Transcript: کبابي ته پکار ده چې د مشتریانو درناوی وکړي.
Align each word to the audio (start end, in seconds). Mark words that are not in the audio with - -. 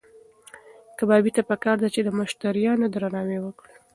کبابي 0.97 1.31
ته 1.35 1.41
پکار 1.49 1.77
ده 1.83 1.89
چې 1.95 2.01
د 2.03 2.09
مشتریانو 2.19 2.85
درناوی 2.93 3.39
وکړي. 3.41 3.75